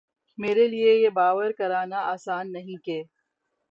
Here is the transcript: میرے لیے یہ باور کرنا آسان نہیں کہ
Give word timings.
میرے 0.37 0.67
لیے 0.67 0.93
یہ 0.95 1.09
باور 1.11 1.51
کرنا 1.57 1.99
آسان 2.07 2.51
نہیں 2.53 2.83
کہ 2.85 3.01